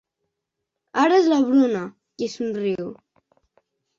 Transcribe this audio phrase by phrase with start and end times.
[1.01, 1.83] Ara és la Bruna,
[2.21, 2.89] qui somriu.